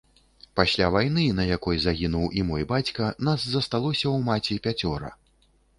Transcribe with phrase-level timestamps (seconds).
[0.59, 5.09] Пасля вайны, на якой загінуў і мой бацька, нас засталося ў маці пяцёра.